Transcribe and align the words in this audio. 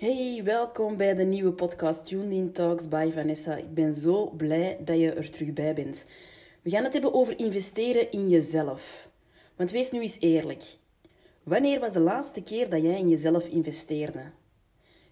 Hey, 0.00 0.40
welkom 0.44 0.96
bij 0.96 1.14
de 1.14 1.22
nieuwe 1.22 1.52
podcast 1.52 2.06
Tuned 2.06 2.54
Talks 2.54 2.88
by 2.88 3.10
Vanessa. 3.12 3.56
Ik 3.56 3.74
ben 3.74 3.92
zo 3.92 4.30
blij 4.30 4.78
dat 4.84 4.98
je 4.98 5.12
er 5.12 5.30
terug 5.30 5.52
bij 5.52 5.74
bent. 5.74 6.06
We 6.62 6.70
gaan 6.70 6.84
het 6.84 6.92
hebben 6.92 7.14
over 7.14 7.38
investeren 7.38 8.10
in 8.10 8.28
jezelf. 8.28 9.08
Want 9.56 9.70
wees 9.70 9.90
nu 9.90 10.00
eens 10.00 10.20
eerlijk. 10.20 10.62
Wanneer 11.42 11.80
was 11.80 11.92
de 11.92 12.00
laatste 12.00 12.42
keer 12.42 12.70
dat 12.70 12.82
jij 12.82 12.98
in 12.98 13.08
jezelf 13.08 13.46
investeerde? 13.46 14.22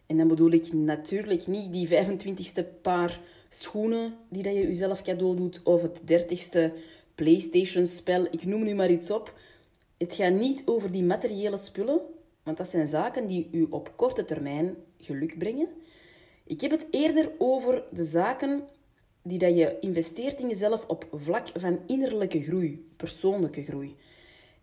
En 0.06 0.16
dan 0.16 0.28
bedoel 0.28 0.50
ik 0.50 0.72
natuurlijk 0.72 1.46
niet 1.46 1.72
die 1.72 1.88
25ste 1.88 2.80
paar 2.82 3.20
schoenen 3.48 4.14
die 4.28 4.42
dat 4.42 4.54
je 4.54 4.60
jezelf 4.60 5.02
cadeau 5.02 5.36
doet 5.36 5.60
of 5.64 5.82
het 5.82 6.00
30ste 6.00 6.72
PlayStation-spel. 7.14 8.24
Ik 8.30 8.44
noem 8.44 8.62
nu 8.62 8.74
maar 8.74 8.90
iets 8.90 9.10
op. 9.10 9.38
Het 9.98 10.14
gaat 10.14 10.32
niet 10.32 10.62
over 10.64 10.92
die 10.92 11.04
materiële 11.04 11.56
spullen, 11.56 12.00
want 12.48 12.60
dat 12.60 12.68
zijn 12.68 12.88
zaken 12.88 13.26
die 13.26 13.48
u 13.52 13.66
op 13.70 13.92
korte 13.96 14.24
termijn 14.24 14.76
geluk 14.98 15.38
brengen. 15.38 15.68
Ik 16.44 16.60
heb 16.60 16.70
het 16.70 16.86
eerder 16.90 17.32
over 17.38 17.84
de 17.90 18.04
zaken 18.04 18.62
die 19.22 19.38
dat 19.38 19.56
je 19.56 19.76
investeert 19.80 20.38
in 20.38 20.48
jezelf 20.48 20.86
op 20.86 21.06
vlak 21.12 21.46
van 21.54 21.78
innerlijke 21.86 22.42
groei, 22.42 22.88
persoonlijke 22.96 23.62
groei. 23.62 23.96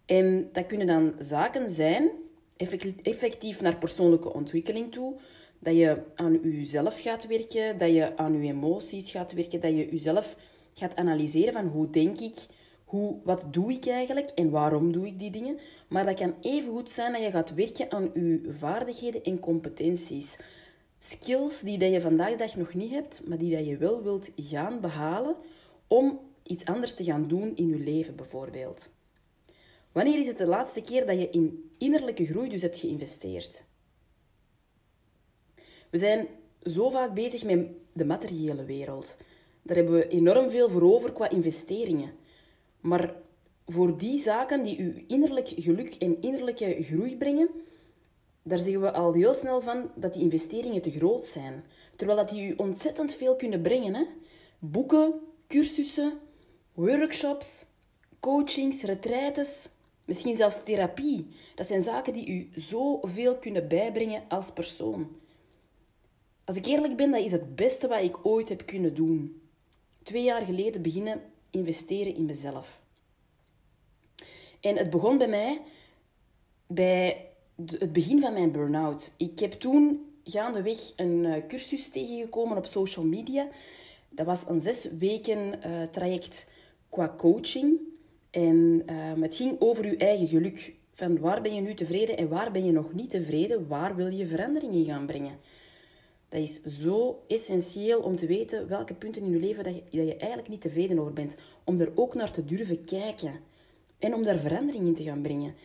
En 0.06 0.50
dat 0.52 0.66
kunnen 0.66 0.88
dan 0.88 1.14
zaken 1.20 1.70
zijn, 1.70 2.12
effectief 3.02 3.62
naar 3.62 3.78
persoonlijke 3.78 4.34
ontwikkeling 4.34 4.92
toe, 4.92 5.16
dat 5.60 5.76
je 5.76 6.02
aan 6.16 6.40
jezelf 6.44 7.02
gaat 7.02 7.28
werken, 7.28 7.78
dat 7.78 7.90
je 7.90 8.18
aan 8.18 8.42
je 8.42 8.52
emoties 8.52 9.12
gaat 9.12 9.34
werken, 9.34 9.62
dat 9.62 9.72
je 9.72 9.90
jezelf 9.92 10.36
gaat 10.74 10.96
analyseren 10.96 11.54
van 11.54 11.68
hoe 11.68 11.90
denk 11.90 12.20
ik, 12.20 12.36
hoe, 12.86 13.20
wat 13.24 13.48
doe 13.52 13.72
ik 13.72 13.86
eigenlijk 13.86 14.30
en 14.30 14.50
waarom 14.50 14.92
doe 14.92 15.08
ik 15.08 15.20
die 15.20 15.32
dingen. 15.32 15.60
Maar 15.88 16.06
dat 16.06 16.20
kan 16.20 16.36
even 16.42 16.72
goed 16.72 16.92
zijn 16.92 17.12
dat 17.12 17.22
je 17.22 17.32
gaat 17.32 17.54
werken 17.54 17.92
aan 17.92 18.12
je 18.14 18.42
vaardigheden 18.50 19.24
en 19.24 19.40
competenties. 19.40 20.38
Skills 21.00 21.60
die 21.60 21.78
dat 21.78 21.92
je 21.92 22.02
vandaag 22.02 22.36
dag 22.36 22.56
nog 22.56 22.74
niet 22.74 22.92
hebt, 22.92 23.22
maar 23.28 23.38
die 23.38 23.56
dat 23.56 23.66
je 23.66 23.78
wel 23.78 24.04
wilt 24.04 24.32
gaan 24.36 24.82
behalen 24.82 25.36
om 25.88 26.20
iets 26.44 26.66
anders 26.66 26.94
te 26.94 27.04
gaan 27.04 27.28
doen 27.28 27.56
in 27.56 27.68
je 27.68 27.78
leven 27.78 28.16
bijvoorbeeld. 28.16 28.90
Wanneer 29.92 30.20
is 30.20 30.28
het 30.28 30.38
de 30.38 30.46
laatste 30.46 30.82
keer 30.82 31.06
dat 31.06 31.20
je 31.20 31.30
in 31.30 31.72
innerlijke 31.78 32.26
groei 32.26 32.50
dus 32.50 32.62
hebt 32.62 32.80
geïnvesteerd? 32.80 33.64
We 35.90 35.98
zijn 35.98 36.28
zo 36.64 36.90
vaak 36.90 37.14
bezig 37.14 37.44
met 37.44 37.68
de 37.94 38.06
materiële 38.06 38.64
wereld. 38.64 39.18
Daar 39.62 39.76
hebben 39.76 39.94
we 39.94 40.08
enorm 40.08 40.50
veel 40.50 40.70
voor 40.70 40.82
over 40.82 41.12
qua 41.12 41.30
investeringen. 41.30 42.12
Maar 42.86 43.16
voor 43.66 43.98
die 43.98 44.20
zaken 44.20 44.64
die 44.64 44.78
u 44.78 45.04
innerlijk 45.08 45.48
geluk 45.48 45.96
en 45.96 46.22
innerlijke 46.22 46.84
groei 46.84 47.18
brengen, 47.18 47.50
daar 48.44 48.60
zeggen 48.60 48.82
we 48.82 48.92
al 48.92 49.14
heel 49.14 49.34
snel 49.34 49.62
van 49.62 49.92
dat 49.96 50.14
die 50.14 50.22
investeringen 50.22 50.82
te 50.82 50.90
groot 50.90 51.26
zijn. 51.26 51.64
Terwijl 51.96 52.18
dat 52.18 52.30
die 52.30 52.48
u 52.48 52.54
ontzettend 52.58 53.14
veel 53.14 53.36
kunnen 53.36 53.62
brengen. 53.62 53.94
Hè? 53.94 54.04
Boeken, 54.60 55.14
cursussen, 55.48 56.20
workshops, 56.74 57.66
coachings, 58.20 58.84
retraites, 58.84 59.70
misschien 60.06 60.36
zelfs 60.36 60.64
therapie. 60.64 61.28
Dat 61.56 61.68
zijn 61.68 61.82
zaken 61.82 62.14
die 62.14 62.28
u 62.28 62.50
zoveel 62.56 63.38
kunnen 63.38 63.68
bijbrengen 63.68 64.24
als 64.28 64.52
persoon. 64.52 65.08
Als 66.44 66.56
ik 66.56 66.66
eerlijk 66.66 66.98
ben, 66.98 67.12
dat 67.12 67.24
is 67.24 67.32
het 67.32 67.56
beste 67.56 67.88
wat 67.88 68.02
ik 68.02 68.26
ooit 68.26 68.50
heb 68.50 68.66
kunnen 68.66 68.94
doen. 68.94 69.42
Twee 70.04 70.24
jaar 70.24 70.42
geleden 70.42 70.82
beginnen 70.82 71.22
investeren 71.56 72.16
in 72.16 72.26
mezelf. 72.26 72.80
En 74.62 74.78
het 74.78 74.90
begon 74.90 75.18
bij 75.18 75.28
mij 75.28 75.62
bij 76.68 77.26
het 77.66 77.94
begin 77.94 78.20
van 78.20 78.34
mijn 78.34 78.52
burn-out. 78.52 79.14
Ik 79.18 79.40
heb 79.40 79.52
toen 79.52 80.06
gaandeweg 80.24 80.94
een 80.96 81.26
eh, 81.26 81.42
cursus 81.48 81.90
tegengekomen 81.90 82.58
op 82.58 82.66
social 82.66 83.06
media. 83.06 83.48
Dat 84.10 84.26
was 84.26 84.48
een 84.48 84.62
zes 84.62 84.90
weken 85.00 85.68
uh, 85.68 85.82
traject 85.82 86.48
qua 86.90 87.14
coaching. 87.18 87.80
En 88.30 88.84
uh, 88.90 89.22
het 89.22 89.36
ging 89.36 89.56
over 89.60 89.86
je 89.86 89.98
eigen 89.98 90.28
geluk. 90.28 90.74
Van 90.92 91.20
waar 91.20 91.42
ben 91.42 91.54
je 91.54 91.62
nu 91.62 91.74
tevreden 91.74 92.18
en 92.18 92.28
waar 92.28 92.52
ben 92.52 92.66
je 92.66 92.72
nog 92.72 92.94
niet 92.94 93.10
tevreden? 93.10 93.68
Waar 93.68 93.96
wil 93.96 94.12
je 94.12 94.28
verandering 94.28 94.74
in 94.74 94.86
gaan 94.86 95.06
brengen? 95.06 95.40
Dat 96.30 96.42
is 96.42 96.62
zo 96.64 97.24
essentieel 97.28 98.00
om 98.00 98.16
te 98.16 98.26
weten 98.26 98.68
welke 98.68 98.94
punten 98.94 99.22
in 99.22 99.32
je 99.32 99.40
leven 99.40 99.64
dat 99.64 99.76
je, 99.76 99.82
dat 99.98 100.08
je 100.08 100.16
eigenlijk 100.16 100.50
niet 100.50 100.62
tevreden 100.62 101.00
over 101.00 101.14
bent. 101.14 101.36
Om 101.64 101.80
er 101.80 101.92
ook 101.96 102.14
naar 102.14 102.32
te 102.32 102.46
durven 102.46 102.84
kijken. 102.84 103.40
En 104.00 104.14
om 104.14 104.24
daar 104.24 104.40
verandering 104.40 104.88
in 104.88 104.96
te 104.96 105.04
gaan 105.04 105.22
brengen. 105.22 105.56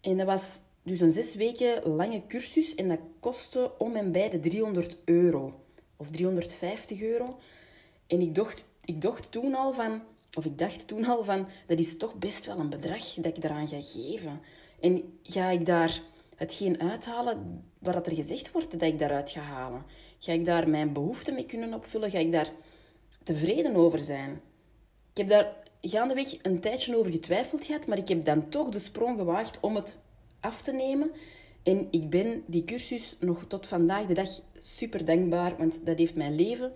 En 0.00 0.16
dat 0.16 0.26
was 0.26 0.60
dus 0.82 1.00
een 1.00 1.10
zes 1.10 1.34
weken 1.34 1.88
lange 1.88 2.22
cursus 2.28 2.74
en 2.74 2.88
dat 2.88 2.98
kostte 3.20 3.78
om 3.78 3.96
en 3.96 4.12
bij 4.12 4.30
de 4.30 4.40
300 4.40 4.98
euro. 5.04 5.60
Of 5.96 6.10
350 6.10 7.02
euro. 7.02 7.38
En 8.06 8.20
ik 8.20 8.34
dacht, 8.34 8.68
ik 8.84 9.00
dacht 9.00 9.32
toen 9.32 9.54
al 9.54 9.72
van, 9.72 10.02
of 10.34 10.44
ik 10.44 10.58
dacht 10.58 10.86
toen 10.86 11.04
al 11.04 11.24
van, 11.24 11.46
dat 11.66 11.78
is 11.78 11.96
toch 11.96 12.14
best 12.14 12.46
wel 12.46 12.58
een 12.58 12.68
bedrag 12.68 13.14
dat 13.14 13.36
ik 13.36 13.44
eraan 13.44 13.68
ga 13.68 13.80
geven. 13.80 14.40
En 14.80 15.18
ga 15.22 15.50
ik 15.50 15.66
daar 15.66 16.02
hetgeen 16.38 16.80
uithalen 16.80 17.64
wat 17.78 18.06
er 18.06 18.14
gezegd 18.14 18.52
wordt 18.52 18.70
dat 18.70 18.82
ik 18.82 18.98
daaruit 18.98 19.30
ga 19.30 19.40
halen? 19.40 19.84
Ga 20.18 20.32
ik 20.32 20.44
daar 20.44 20.68
mijn 20.68 20.92
behoeften 20.92 21.34
mee 21.34 21.46
kunnen 21.46 21.74
opvullen? 21.74 22.10
Ga 22.10 22.18
ik 22.18 22.32
daar 22.32 22.52
tevreden 23.22 23.76
over 23.76 23.98
zijn? 23.98 24.40
Ik 25.12 25.16
heb 25.16 25.28
daar 25.28 25.56
gaandeweg 25.80 26.36
een 26.42 26.60
tijdje 26.60 26.96
over 26.96 27.10
getwijfeld 27.10 27.64
gehad, 27.64 27.86
maar 27.86 27.98
ik 27.98 28.08
heb 28.08 28.24
dan 28.24 28.48
toch 28.48 28.68
de 28.68 28.78
sprong 28.78 29.18
gewaagd 29.18 29.60
om 29.60 29.74
het 29.74 30.00
af 30.40 30.62
te 30.62 30.72
nemen. 30.72 31.10
En 31.62 31.88
ik 31.90 32.10
ben 32.10 32.42
die 32.46 32.64
cursus 32.64 33.16
nog 33.20 33.44
tot 33.48 33.66
vandaag 33.66 34.06
de 34.06 34.14
dag 34.14 34.28
super 34.58 35.04
dankbaar, 35.04 35.56
want 35.56 35.86
dat 35.86 35.98
heeft 35.98 36.14
mijn 36.14 36.34
leven 36.34 36.72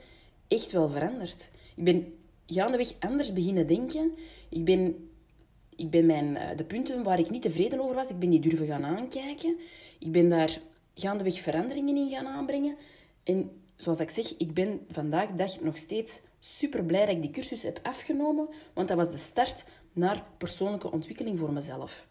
echt 0.48 0.72
wel 0.72 0.88
veranderd. 0.88 1.50
Ik 1.76 1.84
ben 1.84 2.14
gaandeweg 2.46 2.94
anders 2.98 3.32
beginnen 3.32 3.66
denken. 3.66 4.12
Ik 4.48 4.64
ben, 4.64 5.10
ik 5.76 5.90
ben 5.90 6.06
mijn, 6.06 6.36
eh, 6.36 6.56
de 6.56 6.64
punten 6.64 7.02
waar 7.02 7.18
ik 7.18 7.30
niet 7.30 7.42
tevreden 7.42 7.80
over 7.80 7.94
was, 7.94 8.10
ik 8.10 8.18
ben 8.18 8.30
die 8.30 8.40
durven 8.40 8.66
gaan 8.66 8.84
aankijken. 8.84 9.56
Ik 9.98 10.12
ben 10.12 10.28
daar 10.28 10.60
gaandeweg 10.94 11.40
veranderingen 11.40 11.96
in 11.96 12.08
gaan 12.08 12.26
aanbrengen. 12.26 12.76
En 13.22 13.50
zoals 13.76 14.00
ik 14.00 14.10
zeg, 14.10 14.36
ik 14.36 14.54
ben 14.54 14.80
vandaag 14.88 15.30
dag 15.30 15.60
nog 15.60 15.76
steeds 15.76 16.20
super 16.40 16.84
blij 16.84 17.06
dat 17.06 17.14
ik 17.14 17.22
die 17.22 17.30
cursus 17.30 17.62
heb 17.62 17.80
afgenomen, 17.82 18.48
want 18.72 18.88
dat 18.88 18.96
was 18.96 19.10
de 19.10 19.18
start 19.18 19.64
naar 19.92 20.26
persoonlijke 20.38 20.92
ontwikkeling 20.92 21.38
voor 21.38 21.52
mezelf. 21.52 22.06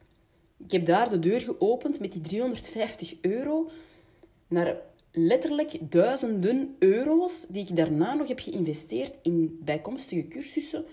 Ik 0.57 0.71
heb 0.71 0.85
daar 0.85 1.09
de 1.09 1.19
deur 1.19 1.41
geopend 1.41 1.99
met 1.99 2.11
die 2.11 2.21
350 2.21 3.15
euro 3.21 3.69
naar 4.47 4.81
letterlijk 5.11 5.91
duizenden 5.91 6.75
euro's 6.79 7.45
die 7.49 7.61
ik 7.67 7.75
daarna 7.75 8.13
nog 8.13 8.27
heb 8.27 8.39
geïnvesteerd 8.39 9.17
in 9.21 9.59
bijkomstige 9.63 10.27
cursussen 10.27 10.85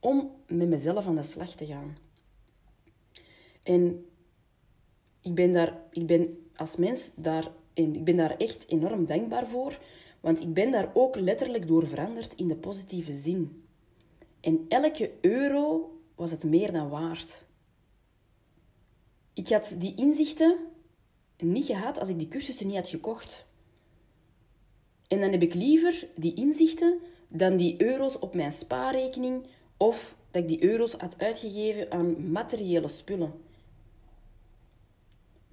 om 0.00 0.30
met 0.46 0.68
mezelf 0.68 1.06
aan 1.06 1.14
de 1.14 1.22
slag 1.22 1.50
te 1.50 1.66
gaan. 1.66 1.96
En 3.64 4.06
ik 5.20 5.34
ben 5.34 5.52
daar, 5.52 5.82
ik 5.90 6.06
ben 6.06 6.48
als 6.56 6.76
mens 6.76 7.12
daar, 7.16 7.50
en 7.72 7.94
ik 7.94 8.04
ben 8.04 8.16
daar 8.16 8.36
echt 8.36 8.68
enorm 8.68 9.06
dankbaar 9.06 9.46
voor, 9.46 9.78
want 10.20 10.40
ik 10.40 10.54
ben 10.54 10.70
daar 10.70 10.90
ook 10.94 11.16
letterlijk 11.16 11.66
door 11.66 11.86
veranderd 11.86 12.34
in 12.34 12.48
de 12.48 12.56
positieve 12.56 13.12
zin. 13.12 13.64
En 14.40 14.64
elke 14.68 15.10
euro 15.20 15.92
was 16.14 16.30
het 16.30 16.44
meer 16.44 16.72
dan 16.72 16.88
waard. 16.88 17.46
Ik 19.32 19.48
had 19.48 19.76
die 19.78 19.94
inzichten 19.94 20.56
niet 21.36 21.64
gehad 21.64 21.98
als 21.98 22.08
ik 22.08 22.18
die 22.18 22.28
cursussen 22.28 22.66
niet 22.66 22.76
had 22.76 22.88
gekocht. 22.88 23.46
En 25.06 25.20
dan 25.20 25.30
heb 25.30 25.42
ik 25.42 25.54
liever 25.54 26.08
die 26.16 26.34
inzichten 26.34 26.98
dan 27.28 27.56
die 27.56 27.82
euro's 27.82 28.18
op 28.18 28.34
mijn 28.34 28.52
spaarrekening 28.52 29.46
of 29.76 30.16
dat 30.30 30.42
ik 30.42 30.48
die 30.48 30.64
euro's 30.64 30.92
had 30.92 31.18
uitgegeven 31.18 31.90
aan 31.90 32.30
materiële 32.30 32.88
spullen. 32.88 33.43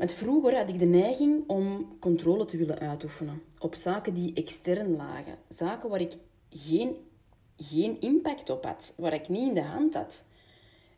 Want 0.02 0.14
vroeger 0.14 0.58
had 0.58 0.70
ik 0.70 0.80
de 0.80 0.86
neiging 0.86 1.44
om 1.48 1.96
controle 2.00 2.46
te 2.46 2.58
willen 2.58 2.80
uitoefenen 2.80 3.44
op 3.60 3.76
zaken 3.76 4.14
die 4.14 4.34
extern 4.34 4.96
lagen. 4.96 5.38
Zaken 5.50 5.90
waar 5.90 6.02
ik 6.02 6.14
geen, 6.50 6.96
geen 7.58 8.00
impact 8.00 8.50
op 8.50 8.66
had, 8.66 8.94
waar 8.98 9.14
ik 9.14 9.30
niet 9.30 9.48
in 9.48 9.54
de 9.54 9.62
hand 9.62 9.94
had. 9.94 10.24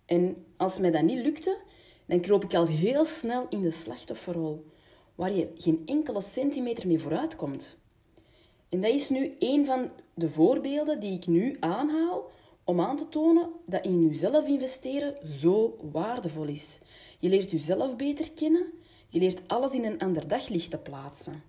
En 0.06 0.46
als 0.58 0.80
mij 0.80 0.92
dat 0.92 1.02
niet 1.02 1.24
lukte, 1.24 1.58
dan 2.06 2.20
kroop 2.20 2.44
ik 2.44 2.54
al 2.54 2.66
heel 2.66 3.06
snel 3.06 3.46
in 3.50 3.62
de 3.62 3.72
slachtofferrol. 3.72 4.66
waar 5.16 5.34
je 5.34 5.52
geen 5.56 5.82
enkele 5.86 6.22
centimeter 6.22 6.88
mee 6.88 7.00
vooruit 7.00 7.36
komt. 7.36 7.78
En 8.70 8.82
dat 8.82 8.92
is 8.92 9.10
nu 9.10 9.36
een 9.40 9.66
van 9.66 9.92
de 10.14 10.30
voorbeelden 10.30 11.00
die 11.00 11.14
ik 11.14 11.28
nu 11.28 11.56
aanhaal 11.60 12.32
om 12.64 12.80
aan 12.80 12.98
te 12.98 13.10
tonen 13.10 13.50
dat 13.66 13.86
in 13.86 14.08
jezelf 14.08 14.48
investeren 14.48 15.28
zo 15.28 15.78
waardevol 15.92 16.46
is. 16.46 16.80
Je 17.20 17.30
leert 17.30 17.52
jezelf 17.52 17.96
beter 17.96 18.32
kennen, 18.32 18.74
je 19.14 19.20
leert 19.20 19.42
alles 19.48 19.74
in 19.74 19.86
een 19.86 20.00
ander 20.00 20.28
daglicht 20.28 20.72
te 20.72 20.78
plaatsen. 20.78 21.44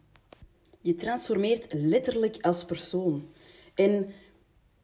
Je 0.80 0.94
transformeert 0.94 1.72
letterlijk 1.72 2.36
als 2.40 2.64
persoon. 2.64 3.22
En 3.74 4.06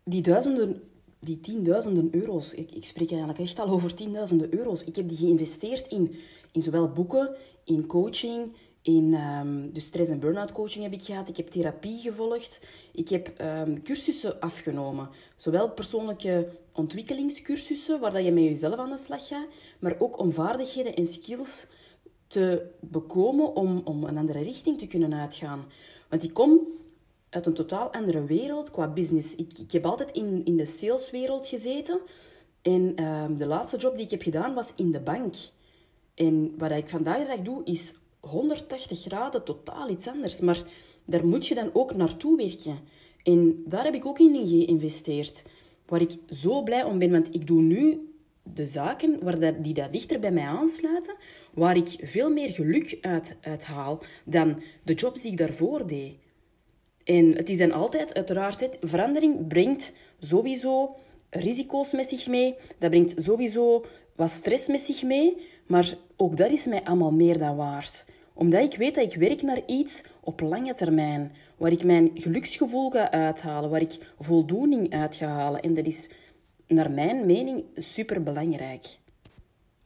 die 0.04 0.22
duizenden, 0.22 0.82
die 1.18 1.40
tienduizenden 1.40 2.08
euro's, 2.10 2.54
ik, 2.54 2.70
ik 2.70 2.84
spreek 2.84 3.10
eigenlijk 3.10 3.40
echt 3.40 3.58
al 3.58 3.68
over 3.68 3.94
tienduizenden 3.94 4.54
euro's, 4.54 4.84
ik 4.84 4.96
heb 4.96 5.08
die 5.08 5.16
geïnvesteerd 5.16 5.86
in, 5.86 6.14
in 6.52 6.62
zowel 6.62 6.88
boeken, 6.88 7.36
in 7.64 7.86
coaching, 7.86 8.52
in 8.82 9.14
um, 9.14 9.72
dus 9.72 9.84
stress- 9.84 10.10
en 10.10 10.20
burn-out 10.20 10.52
coaching 10.52 10.84
heb 10.84 10.92
ik 10.92 11.02
gehad. 11.02 11.28
Ik 11.28 11.36
heb 11.36 11.48
therapie 11.48 11.98
gevolgd. 11.98 12.60
Ik 12.92 13.08
heb 13.08 13.32
um, 13.40 13.82
cursussen 13.82 14.40
afgenomen. 14.40 15.08
Zowel 15.36 15.70
persoonlijke 15.70 16.48
ontwikkelingscursussen, 16.72 18.00
waar 18.00 18.12
dat 18.12 18.24
je 18.24 18.32
met 18.32 18.44
jezelf 18.44 18.78
aan 18.78 18.90
de 18.90 18.98
slag 18.98 19.26
gaat, 19.26 19.46
maar 19.78 19.96
ook 19.98 20.18
om 20.18 20.32
vaardigheden 20.32 20.94
en 20.96 21.06
skills 21.06 21.66
te 22.30 22.66
bekomen 22.80 23.56
om, 23.56 23.80
om 23.84 24.04
een 24.04 24.18
andere 24.18 24.42
richting 24.42 24.78
te 24.78 24.86
kunnen 24.86 25.14
uitgaan. 25.14 25.64
Want 26.08 26.22
ik 26.22 26.34
kom 26.34 26.60
uit 27.28 27.46
een 27.46 27.54
totaal 27.54 27.92
andere 27.92 28.24
wereld 28.24 28.70
qua 28.70 28.88
business. 28.88 29.36
Ik, 29.36 29.58
ik 29.58 29.72
heb 29.72 29.86
altijd 29.86 30.10
in, 30.10 30.44
in 30.44 30.56
de 30.56 30.64
saleswereld 30.64 31.46
gezeten. 31.46 32.00
En 32.62 33.04
um, 33.04 33.36
de 33.36 33.46
laatste 33.46 33.76
job 33.76 33.94
die 33.94 34.04
ik 34.04 34.10
heb 34.10 34.22
gedaan 34.22 34.54
was 34.54 34.72
in 34.76 34.92
de 34.92 35.00
bank. 35.00 35.34
En 36.14 36.54
wat 36.58 36.70
ik 36.70 36.88
vandaag 36.88 37.18
de 37.18 37.26
dag 37.26 37.40
doe, 37.40 37.64
is 37.64 37.94
180 38.20 39.00
graden 39.00 39.44
totaal 39.44 39.88
iets 39.88 40.08
anders. 40.08 40.40
Maar 40.40 40.62
daar 41.04 41.26
moet 41.26 41.46
je 41.46 41.54
dan 41.54 41.70
ook 41.72 41.96
naartoe 41.96 42.36
werken. 42.36 42.78
En 43.22 43.62
daar 43.66 43.84
heb 43.84 43.94
ik 43.94 44.06
ook 44.06 44.18
in 44.18 44.48
geïnvesteerd. 44.48 45.42
Waar 45.86 46.00
ik 46.00 46.16
zo 46.26 46.62
blij 46.62 46.84
om 46.84 46.98
ben, 46.98 47.10
want 47.10 47.34
ik 47.34 47.46
doe 47.46 47.62
nu 47.62 48.09
de 48.42 48.66
zaken 48.66 49.18
waar 49.22 49.38
dat, 49.38 49.64
die 49.64 49.74
dat 49.74 49.92
dichter 49.92 50.20
bij 50.20 50.32
mij 50.32 50.44
aansluiten, 50.44 51.14
waar 51.54 51.76
ik 51.76 51.96
veel 52.02 52.30
meer 52.30 52.52
geluk 52.52 52.98
uit, 53.00 53.36
uit 53.40 53.64
haal 53.64 54.02
dan 54.24 54.62
de 54.82 54.94
jobs 54.94 55.22
die 55.22 55.30
ik 55.30 55.36
daarvoor 55.36 55.86
deed. 55.86 56.14
En 57.04 57.36
het 57.36 57.48
is 57.48 57.58
dan 57.58 57.72
altijd, 57.72 58.14
uiteraard, 58.14 58.60
het, 58.60 58.78
verandering 58.80 59.46
brengt 59.46 59.92
sowieso 60.18 60.96
risico's 61.30 61.92
met 61.92 62.08
zich 62.08 62.26
mee. 62.26 62.54
Dat 62.78 62.90
brengt 62.90 63.22
sowieso 63.22 63.84
wat 64.16 64.30
stress 64.30 64.68
met 64.68 64.80
zich 64.80 65.02
mee. 65.02 65.36
Maar 65.66 65.94
ook 66.16 66.36
dat 66.36 66.50
is 66.50 66.66
mij 66.66 66.82
allemaal 66.84 67.12
meer 67.12 67.38
dan 67.38 67.56
waard. 67.56 68.04
Omdat 68.34 68.72
ik 68.72 68.78
weet 68.78 68.94
dat 68.94 69.12
ik 69.12 69.18
werk 69.18 69.42
naar 69.42 69.60
iets 69.66 70.02
op 70.20 70.40
lange 70.40 70.74
termijn. 70.74 71.32
Waar 71.56 71.72
ik 71.72 71.84
mijn 71.84 72.10
geluksgevoel 72.14 72.90
ga 72.90 73.10
uithalen. 73.10 73.70
Waar 73.70 73.80
ik 73.80 73.98
voldoening 74.18 74.92
uit 74.92 75.14
ga 75.14 75.26
halen. 75.26 75.60
En 75.60 75.74
dat 75.74 75.86
is 75.86 76.08
naar 76.70 76.90
mijn 76.90 77.26
mening 77.26 77.64
super 77.74 78.22
belangrijk. 78.22 78.98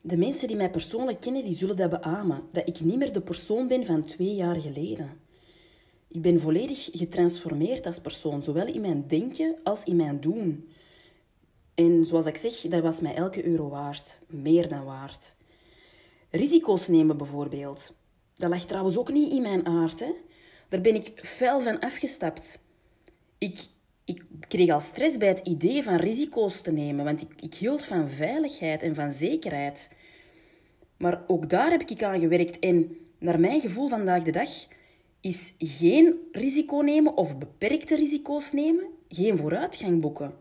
De 0.01 0.17
mensen 0.17 0.49
die 0.49 0.57
mij 0.57 0.71
persoonlijk 0.71 1.21
kennen, 1.21 1.45
die 1.45 1.55
zullen 1.55 1.77
dat 1.77 1.91
beamen. 1.91 2.43
Dat 2.53 2.69
ik 2.69 2.81
niet 2.81 2.97
meer 2.97 3.13
de 3.13 3.21
persoon 3.21 3.69
ben 3.69 3.87
van 3.87 4.03
twee 4.03 4.35
jaar 4.35 4.61
geleden. 4.61 5.21
Ik 6.09 6.23
ben 6.23 6.41
volledig 6.41 6.89
getransformeerd 6.93 7.87
als 7.87 8.01
persoon, 8.01 8.43
zowel 8.43 8.67
in 8.67 8.81
mijn 8.81 9.05
denken 9.07 9.57
als 9.63 9.85
in 9.85 9.97
mijn 9.97 10.21
doen. 10.21 10.69
En 11.75 12.05
zoals 12.05 12.27
ik 12.27 12.37
zeg, 12.37 12.61
dat 12.61 12.83
was 12.83 13.01
mij 13.01 13.15
elke 13.15 13.47
euro 13.47 13.69
waard. 13.69 14.21
Meer 14.29 14.69
dan 14.69 14.85
waard. 14.85 15.35
Risico's 16.31 16.89
nemen 16.89 17.17
bijvoorbeeld. 17.17 17.93
Dat 18.37 18.51
lag 18.51 18.65
trouwens 18.65 18.97
ook 18.97 19.13
niet 19.13 19.33
in 19.33 19.43
mijn 19.43 19.67
aard. 19.67 20.01
Hè? 20.01 20.13
Daar 20.69 20.81
ben 20.81 20.95
ik 20.95 21.13
fel 21.15 21.61
van 21.61 21.81
afgestapt. 21.81 22.59
Ik, 23.39 23.67
ik 24.05 24.23
kreeg 24.41 24.71
al 24.71 24.81
stress 24.81 25.17
bij 25.17 25.29
het 25.29 25.41
idee 25.41 25.83
van 25.83 25.97
risico's 25.97 26.61
te 26.61 26.73
nemen, 26.73 27.05
want 27.05 27.23
ik, 27.23 27.29
ik 27.41 27.55
hield 27.55 27.85
van 27.85 28.09
veiligheid 28.09 28.83
en 28.83 28.95
van 28.95 29.13
zekerheid. 29.13 29.91
Maar 30.97 31.23
ook 31.27 31.49
daar 31.49 31.71
heb 31.71 31.83
ik 31.83 32.03
aan 32.03 32.19
gewerkt 32.19 32.59
en 32.59 32.97
naar 33.19 33.41
mijn 33.41 33.61
gevoel 33.61 33.89
vandaag 33.89 34.23
de 34.23 34.31
dag 34.31 34.49
is 35.21 35.55
geen 35.59 36.15
risico 36.33 36.81
nemen 36.81 37.17
of 37.17 37.39
beperkte 37.39 37.97
risico's 37.97 38.53
nemen 38.53 38.85
geen 39.09 39.37
vooruitgang 39.37 40.01
boeken. 40.01 40.35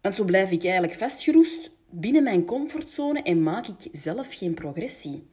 Want 0.00 0.14
zo 0.14 0.24
blijf 0.24 0.50
ik 0.50 0.64
eigenlijk 0.64 0.94
vastgeroest 0.94 1.70
binnen 1.90 2.22
mijn 2.22 2.44
comfortzone 2.44 3.22
en 3.22 3.42
maak 3.42 3.66
ik 3.66 3.88
zelf 3.92 4.34
geen 4.34 4.54
progressie. 4.54 5.26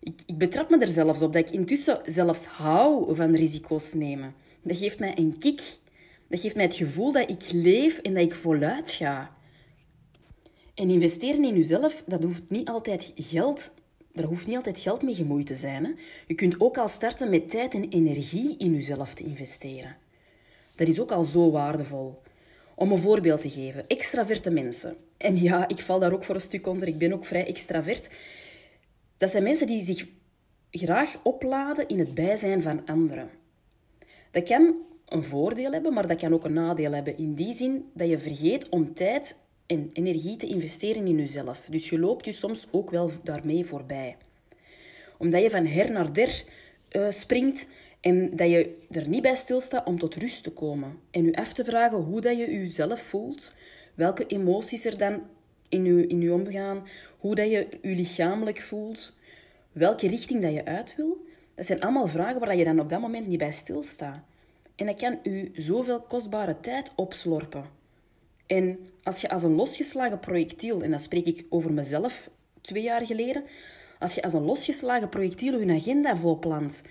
Ik, 0.00 0.20
ik 0.26 0.38
betrap 0.38 0.70
me 0.70 0.78
er 0.78 0.88
zelfs 0.88 1.22
op 1.22 1.32
dat 1.32 1.48
ik 1.48 1.54
intussen 1.54 2.00
zelfs 2.04 2.44
hou 2.44 3.14
van 3.14 3.34
risico's 3.34 3.94
nemen. 3.94 4.34
Dat 4.62 4.76
geeft 4.76 4.98
mij 4.98 5.18
een 5.18 5.38
kick. 5.38 5.78
Dat 6.28 6.40
geeft 6.40 6.54
mij 6.54 6.64
het 6.64 6.74
gevoel 6.74 7.12
dat 7.12 7.30
ik 7.30 7.52
leef 7.52 7.98
en 7.98 8.14
dat 8.14 8.22
ik 8.22 8.34
voluit 8.34 8.90
ga. 8.90 9.36
En 10.74 10.90
investeren 10.90 11.44
in 11.44 11.54
jezelf, 11.54 12.02
dat 12.06 12.22
hoeft 12.22 12.42
niet 12.48 12.68
altijd 12.68 13.12
geld 13.16 13.72
er 14.14 14.24
hoeft 14.24 14.46
niet 14.46 14.56
altijd 14.56 14.78
geld 14.78 15.02
mee 15.02 15.14
gemoeid 15.14 15.46
te 15.46 15.54
zijn. 15.54 15.84
Hè? 15.84 15.90
Je 16.26 16.34
kunt 16.34 16.60
ook 16.60 16.78
al 16.78 16.88
starten 16.88 17.30
met 17.30 17.50
tijd 17.50 17.74
en 17.74 17.88
energie 17.88 18.56
in 18.56 18.74
jezelf 18.74 19.14
te 19.14 19.24
investeren. 19.24 19.96
Dat 20.74 20.88
is 20.88 21.00
ook 21.00 21.10
al 21.10 21.24
zo 21.24 21.50
waardevol. 21.50 22.22
Om 22.74 22.92
een 22.92 22.98
voorbeeld 22.98 23.40
te 23.40 23.50
geven, 23.50 23.86
extraverte 23.86 24.50
mensen. 24.50 24.96
En 25.16 25.42
ja, 25.42 25.68
ik 25.68 25.78
val 25.78 25.98
daar 25.98 26.12
ook 26.12 26.24
voor 26.24 26.34
een 26.34 26.40
stuk 26.40 26.66
onder. 26.66 26.88
Ik 26.88 26.98
ben 26.98 27.12
ook 27.12 27.24
vrij 27.24 27.46
extravert. 27.46 28.10
Dat 29.16 29.30
zijn 29.30 29.42
mensen 29.42 29.66
die 29.66 29.82
zich 29.82 30.06
graag 30.70 31.20
opladen 31.22 31.88
in 31.88 31.98
het 31.98 32.14
bijzijn 32.14 32.62
van 32.62 32.86
anderen. 32.86 33.30
Dat 34.30 34.48
kan 34.48 34.74
een 35.08 35.22
voordeel 35.22 35.72
hebben, 35.72 35.92
maar 35.92 36.08
dat 36.08 36.18
kan 36.18 36.32
ook 36.32 36.44
een 36.44 36.52
nadeel 36.52 36.92
hebben. 36.92 37.18
In 37.18 37.34
die 37.34 37.52
zin 37.52 37.90
dat 37.92 38.08
je 38.08 38.18
vergeet 38.18 38.68
om 38.68 38.94
tijd 38.94 39.36
en 39.66 39.90
energie 39.92 40.36
te 40.36 40.46
investeren 40.46 41.06
in 41.06 41.16
jezelf. 41.16 41.66
Dus 41.70 41.88
je 41.88 41.98
loopt 41.98 42.24
je 42.24 42.32
soms 42.32 42.66
ook 42.70 42.90
wel 42.90 43.10
daarmee 43.22 43.64
voorbij. 43.64 44.16
Omdat 45.18 45.42
je 45.42 45.50
van 45.50 45.66
her 45.66 45.92
naar 45.92 46.12
der 46.12 46.44
uh, 46.92 47.10
springt 47.10 47.68
en 48.00 48.36
dat 48.36 48.48
je 48.48 48.76
er 48.90 49.08
niet 49.08 49.22
bij 49.22 49.34
stilstaat 49.34 49.86
om 49.86 49.98
tot 49.98 50.14
rust 50.14 50.42
te 50.42 50.50
komen. 50.50 50.98
En 51.10 51.24
je 51.24 51.36
af 51.36 51.52
te 51.52 51.64
vragen 51.64 51.98
hoe 51.98 52.20
dat 52.20 52.38
je 52.38 52.50
jezelf 52.50 53.00
voelt, 53.00 53.52
welke 53.94 54.26
emoties 54.26 54.84
er 54.84 54.98
dan 54.98 55.22
in 55.68 55.84
je, 55.84 56.06
in 56.06 56.20
je 56.20 56.32
omgaan, 56.32 56.86
hoe 57.18 57.34
dat 57.34 57.50
je 57.50 57.68
je 57.82 57.94
lichamelijk 57.94 58.60
voelt, 58.60 59.12
welke 59.72 60.08
richting 60.08 60.42
dat 60.42 60.52
je 60.52 60.64
uit 60.64 60.94
wil. 60.96 61.26
Dat 61.54 61.66
zijn 61.66 61.80
allemaal 61.80 62.06
vragen 62.06 62.40
waar 62.40 62.56
je 62.56 62.64
dan 62.64 62.80
op 62.80 62.88
dat 62.88 63.00
moment 63.00 63.26
niet 63.26 63.38
bij 63.38 63.52
stilstaat. 63.52 64.22
En 64.76 64.86
dat 64.86 65.00
kan 65.00 65.18
u 65.22 65.50
zoveel 65.54 66.00
kostbare 66.00 66.60
tijd 66.60 66.92
opslorpen. 66.94 67.64
En 68.46 68.78
als 69.02 69.20
je 69.20 69.28
als 69.28 69.42
een 69.42 69.54
losgeslagen 69.54 70.20
projectiel, 70.20 70.82
en 70.82 70.90
dan 70.90 71.00
spreek 71.00 71.26
ik 71.26 71.46
over 71.48 71.72
mezelf 71.72 72.30
twee 72.60 72.82
jaar 72.82 73.06
geleden, 73.06 73.44
als 73.98 74.14
je 74.14 74.22
als 74.22 74.32
een 74.32 74.44
losgeslagen 74.44 75.08
projectiel 75.08 75.60
je 75.60 75.72
agenda 75.72 76.16
volplant, 76.16 76.82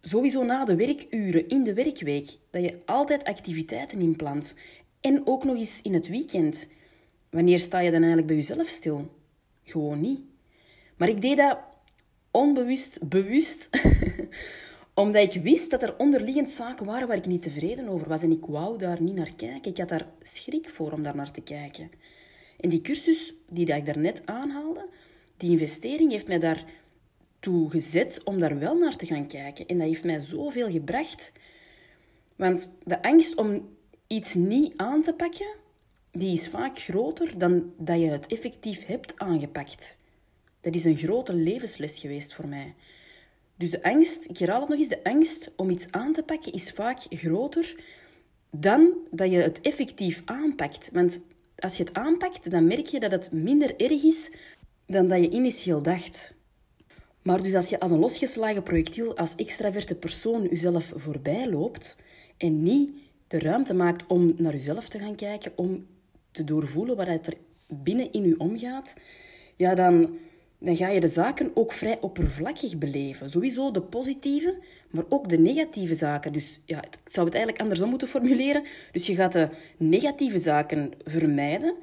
sowieso 0.00 0.44
na 0.44 0.64
de 0.64 0.76
werkuren 0.76 1.48
in 1.48 1.62
de 1.62 1.74
werkweek, 1.74 2.36
dat 2.50 2.62
je 2.62 2.78
altijd 2.84 3.24
activiteiten 3.24 4.00
inplant 4.00 4.54
en 5.00 5.26
ook 5.26 5.44
nog 5.44 5.56
eens 5.56 5.82
in 5.82 5.94
het 5.94 6.08
weekend. 6.08 6.66
Wanneer 7.30 7.58
sta 7.58 7.78
je 7.78 7.90
dan 7.90 7.98
eigenlijk 7.98 8.26
bij 8.26 8.36
jezelf 8.36 8.68
stil? 8.68 9.10
Gewoon 9.62 10.00
niet. 10.00 10.20
Maar 10.96 11.08
ik 11.08 11.20
deed 11.20 11.36
dat 11.36 11.58
onbewust, 12.30 13.08
bewust, 13.08 13.68
omdat 14.96 15.34
ik 15.34 15.42
wist 15.42 15.70
dat 15.70 15.82
er 15.82 15.98
onderliggend 15.98 16.50
zaken 16.50 16.86
waren 16.86 17.08
waar 17.08 17.16
ik 17.16 17.26
niet 17.26 17.42
tevreden 17.42 17.88
over 17.88 18.08
was. 18.08 18.22
En 18.22 18.30
ik 18.30 18.44
wou 18.46 18.78
daar 18.78 19.02
niet 19.02 19.14
naar 19.14 19.34
kijken. 19.36 19.70
Ik 19.70 19.78
had 19.78 19.88
daar 19.88 20.08
schrik 20.22 20.68
voor 20.68 20.92
om 20.92 21.02
daar 21.02 21.16
naar 21.16 21.30
te 21.30 21.40
kijken. 21.40 21.90
En 22.60 22.68
die 22.68 22.80
cursus 22.80 23.34
die 23.48 23.74
ik 23.74 23.86
daarnet 23.86 24.22
aanhaalde, 24.24 24.88
die 25.36 25.50
investering 25.50 26.10
heeft 26.10 26.28
mij 26.28 26.38
daartoe 26.38 27.70
gezet 27.70 28.20
om 28.24 28.38
daar 28.38 28.58
wel 28.58 28.76
naar 28.76 28.96
te 28.96 29.06
gaan 29.06 29.26
kijken. 29.26 29.66
En 29.66 29.78
dat 29.78 29.86
heeft 29.86 30.04
mij 30.04 30.20
zoveel 30.20 30.70
gebracht. 30.70 31.32
Want 32.36 32.72
de 32.84 33.02
angst 33.02 33.36
om 33.36 33.68
iets 34.06 34.34
niet 34.34 34.72
aan 34.76 35.02
te 35.02 35.14
pakken, 35.14 35.54
die 36.10 36.32
is 36.32 36.48
vaak 36.48 36.78
groter 36.78 37.38
dan 37.38 37.72
dat 37.78 38.00
je 38.00 38.06
het 38.06 38.26
effectief 38.26 38.86
hebt 38.86 39.18
aangepakt. 39.18 39.96
Dat 40.60 40.74
is 40.74 40.84
een 40.84 40.96
grote 40.96 41.34
levensles 41.34 41.98
geweest 41.98 42.34
voor 42.34 42.48
mij. 42.48 42.74
Dus 43.56 43.70
de 43.70 43.82
angst, 43.82 44.28
ik 44.28 44.38
herhaal 44.38 44.60
het 44.60 44.68
nog 44.68 44.78
eens, 44.78 44.88
de 44.88 45.04
angst 45.04 45.52
om 45.56 45.70
iets 45.70 45.86
aan 45.90 46.12
te 46.12 46.22
pakken 46.22 46.52
is 46.52 46.70
vaak 46.70 46.98
groter 47.10 47.74
dan 48.50 48.94
dat 49.10 49.30
je 49.30 49.36
het 49.36 49.60
effectief 49.60 50.22
aanpakt. 50.24 50.90
Want 50.92 51.20
als 51.56 51.76
je 51.76 51.82
het 51.82 51.94
aanpakt, 51.94 52.50
dan 52.50 52.66
merk 52.66 52.86
je 52.86 53.00
dat 53.00 53.10
het 53.10 53.32
minder 53.32 53.80
erg 53.80 54.02
is 54.04 54.32
dan 54.86 55.08
dat 55.08 55.20
je 55.20 55.30
initieel 55.30 55.82
dacht. 55.82 56.34
Maar 57.22 57.42
dus 57.42 57.54
als 57.54 57.68
je 57.68 57.80
als 57.80 57.90
een 57.90 57.98
losgeslagen 57.98 58.62
projectiel, 58.62 59.16
als 59.16 59.34
extraverte 59.34 59.94
persoon 59.94 60.42
jezelf 60.42 60.92
voorbij 60.94 61.50
loopt 61.50 61.96
en 62.36 62.62
niet 62.62 62.90
de 63.28 63.38
ruimte 63.38 63.74
maakt 63.74 64.06
om 64.06 64.34
naar 64.36 64.52
jezelf 64.52 64.88
te 64.88 64.98
gaan 64.98 65.14
kijken, 65.14 65.52
om 65.56 65.86
te 66.30 66.44
doorvoelen 66.44 66.96
wat 66.96 67.06
er 67.06 67.34
binnen 67.68 68.12
in 68.12 68.22
je 68.22 68.38
omgaat, 68.38 68.94
ja, 69.56 69.74
dan, 69.74 70.18
dan 70.66 70.76
ga 70.76 70.88
je 70.88 71.00
de 71.00 71.08
zaken 71.08 71.50
ook 71.54 71.72
vrij 71.72 72.00
oppervlakkig 72.00 72.78
beleven. 72.78 73.30
Sowieso 73.30 73.70
de 73.70 73.80
positieve, 73.80 74.58
maar 74.90 75.04
ook 75.08 75.28
de 75.28 75.38
negatieve 75.38 75.94
zaken. 75.94 76.32
Dus 76.32 76.60
ja, 76.64 76.84
ik 76.84 76.98
zou 77.04 77.26
het 77.26 77.34
eigenlijk 77.34 77.62
andersom 77.62 77.90
moeten 77.90 78.08
formuleren. 78.08 78.62
Dus 78.92 79.06
je 79.06 79.14
gaat 79.14 79.32
de 79.32 79.48
negatieve 79.76 80.38
zaken 80.38 80.92
vermijden, 81.04 81.74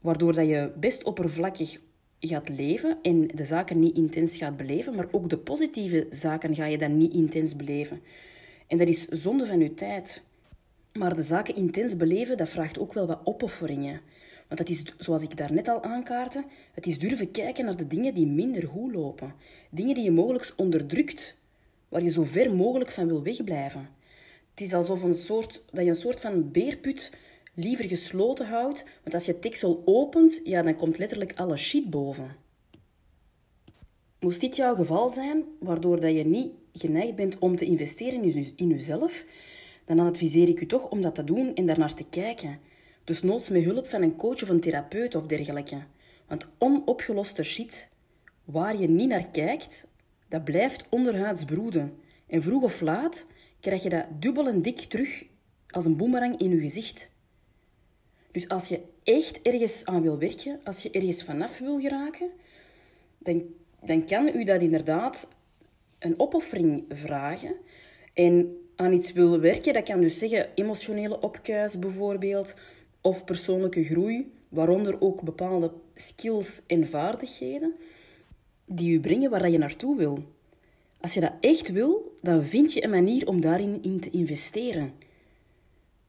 waardoor 0.00 0.34
dat 0.34 0.48
je 0.48 0.72
best 0.76 1.04
oppervlakkig 1.04 1.80
gaat 2.20 2.48
leven 2.48 2.98
en 3.02 3.26
de 3.34 3.44
zaken 3.44 3.78
niet 3.78 3.96
intens 3.96 4.36
gaat 4.36 4.56
beleven, 4.56 4.94
maar 4.94 5.08
ook 5.10 5.28
de 5.28 5.38
positieve 5.38 6.06
zaken 6.10 6.54
ga 6.54 6.64
je 6.64 6.78
dan 6.78 6.96
niet 6.96 7.12
intens 7.12 7.56
beleven. 7.56 8.00
En 8.66 8.78
dat 8.78 8.88
is 8.88 9.08
zonde 9.08 9.46
van 9.46 9.60
je 9.60 9.74
tijd. 9.74 10.22
Maar 10.92 11.16
de 11.16 11.22
zaken 11.22 11.56
intens 11.56 11.96
beleven, 11.96 12.36
dat 12.36 12.48
vraagt 12.48 12.78
ook 12.78 12.92
wel 12.92 13.06
wat 13.06 13.20
opofferingen. 13.24 14.00
Want 14.48 14.60
dat 14.60 14.68
is, 14.68 14.84
zoals 14.98 15.22
ik 15.22 15.36
daarnet 15.36 15.68
al 15.68 15.82
aankaartte, 15.82 16.44
het 16.72 16.86
is 16.86 16.98
durven 16.98 17.30
kijken 17.30 17.64
naar 17.64 17.76
de 17.76 17.86
dingen 17.86 18.14
die 18.14 18.26
minder 18.26 18.68
goed 18.68 18.94
lopen. 18.94 19.34
Dingen 19.70 19.94
die 19.94 20.04
je 20.04 20.10
mogelijk 20.10 20.52
onderdrukt, 20.56 21.36
waar 21.88 22.02
je 22.02 22.10
zo 22.10 22.24
ver 22.24 22.54
mogelijk 22.54 22.90
van 22.90 23.06
wil 23.06 23.22
wegblijven. 23.22 23.88
Het 24.50 24.60
is 24.60 24.74
alsof 24.74 25.02
een 25.02 25.14
soort, 25.14 25.62
dat 25.72 25.84
je 25.84 25.90
een 25.90 25.96
soort 25.96 26.20
van 26.20 26.50
beerput 26.50 27.12
liever 27.54 27.84
gesloten 27.84 28.46
houdt, 28.46 28.84
want 29.02 29.14
als 29.14 29.26
je 29.26 29.36
het 29.40 29.66
opent, 29.84 30.40
ja, 30.44 30.62
dan 30.62 30.76
komt 30.76 30.98
letterlijk 30.98 31.32
alle 31.36 31.56
shit 31.56 31.90
boven. 31.90 32.36
Moest 34.20 34.40
dit 34.40 34.56
jouw 34.56 34.74
geval 34.74 35.08
zijn, 35.08 35.44
waardoor 35.60 36.00
dat 36.00 36.12
je 36.12 36.24
niet 36.24 36.52
geneigd 36.72 37.16
bent 37.16 37.38
om 37.38 37.56
te 37.56 37.64
investeren 37.64 38.52
in 38.56 38.68
jezelf, 38.68 39.24
dan 39.84 39.98
adviseer 39.98 40.48
ik 40.48 40.60
u 40.60 40.66
toch 40.66 40.88
om 40.88 41.00
dat 41.00 41.14
te 41.14 41.24
doen 41.24 41.54
en 41.54 41.66
daarnaar 41.66 41.94
te 41.94 42.04
kijken. 42.10 42.58
Dus 43.08 43.22
noods 43.22 43.48
met 43.48 43.64
hulp 43.64 43.86
van 43.86 44.02
een 44.02 44.16
coach 44.16 44.42
of 44.42 44.48
een 44.48 44.60
therapeut 44.60 45.14
of 45.14 45.26
dergelijke. 45.26 45.76
Want 46.26 46.46
onopgeloste 46.58 47.42
shit, 47.42 47.88
waar 48.44 48.76
je 48.80 48.88
niet 48.88 49.08
naar 49.08 49.26
kijkt, 49.26 49.86
dat 50.28 50.44
blijft 50.44 50.84
onderhuids 50.88 51.44
broeden. 51.44 51.98
En 52.26 52.42
vroeg 52.42 52.62
of 52.62 52.80
laat 52.80 53.26
krijg 53.60 53.82
je 53.82 53.88
dat 53.88 54.06
dubbel 54.18 54.48
en 54.48 54.62
dik 54.62 54.78
terug 54.78 55.24
als 55.68 55.84
een 55.84 55.96
boemerang 55.96 56.38
in 56.38 56.50
je 56.50 56.60
gezicht. 56.60 57.10
Dus 58.30 58.48
als 58.48 58.68
je 58.68 58.80
echt 59.02 59.42
ergens 59.42 59.84
aan 59.84 60.02
wil 60.02 60.18
werken, 60.18 60.60
als 60.64 60.82
je 60.82 60.90
ergens 60.90 61.24
vanaf 61.24 61.58
wil 61.58 61.80
geraken, 61.80 62.30
dan, 63.18 63.42
dan 63.84 64.06
kan 64.06 64.28
u 64.36 64.44
dat 64.44 64.60
inderdaad 64.60 65.28
een 65.98 66.20
opoffering 66.20 66.84
vragen. 66.88 67.54
En 68.14 68.56
aan 68.76 68.92
iets 68.92 69.12
willen 69.12 69.40
werken, 69.40 69.72
dat 69.72 69.84
kan 69.84 70.00
dus 70.00 70.18
zeggen 70.18 70.48
emotionele 70.54 71.20
opkuis 71.20 71.78
bijvoorbeeld, 71.78 72.54
of 73.08 73.24
persoonlijke 73.24 73.84
groei, 73.84 74.32
waaronder 74.48 75.00
ook 75.00 75.22
bepaalde 75.22 75.72
skills 75.94 76.62
en 76.66 76.88
vaardigheden 76.88 77.74
die 78.64 78.92
u 78.92 79.00
brengen 79.00 79.30
waar 79.30 79.50
je 79.50 79.58
naartoe 79.58 79.96
wil. 79.96 80.22
Als 81.00 81.14
je 81.14 81.20
dat 81.20 81.32
echt 81.40 81.72
wil, 81.72 82.18
dan 82.22 82.44
vind 82.44 82.72
je 82.72 82.84
een 82.84 82.90
manier 82.90 83.26
om 83.26 83.40
daarin 83.40 83.82
in 83.82 84.00
te 84.00 84.10
investeren. 84.10 84.92